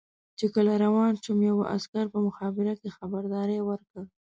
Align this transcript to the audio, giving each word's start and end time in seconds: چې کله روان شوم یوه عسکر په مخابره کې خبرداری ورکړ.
چې 0.37 0.45
کله 0.55 0.73
روان 0.85 1.13
شوم 1.23 1.39
یوه 1.49 1.65
عسکر 1.75 2.05
په 2.13 2.19
مخابره 2.27 2.73
کې 2.81 2.95
خبرداری 2.97 3.59
ورکړ. 3.69 4.03